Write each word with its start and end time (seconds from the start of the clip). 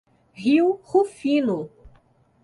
Rio 0.35 0.81
Rufino 0.81 1.69